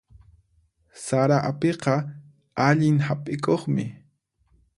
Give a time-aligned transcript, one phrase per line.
[1.05, 1.95] Sara apiqa
[2.67, 3.85] allin hap'ikuqmi.